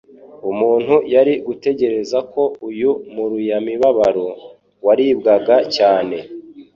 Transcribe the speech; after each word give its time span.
Umuntu 0.51 0.95
yari 1.13 1.33
gutekereza 1.47 2.17
ko 2.33 2.43
uyu 2.69 2.91
muruyamibabaro 3.13 4.27
waribwaga 4.85 5.55
cyane 5.75 6.17